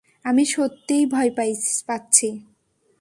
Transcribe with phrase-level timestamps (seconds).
[0.25, 1.31] আমি সত্যিই ভয়
[1.87, 2.29] পাচ্ছি!